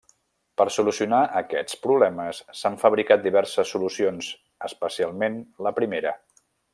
Per 0.59 0.65
solucionar 0.75 1.19
aquests 1.41 1.77
problemes 1.83 2.39
s'han 2.61 2.79
fabricat 2.85 3.23
diverses 3.27 3.75
solucions, 3.77 4.31
especialment 4.71 5.41
la 5.69 5.79
primera. 5.81 6.17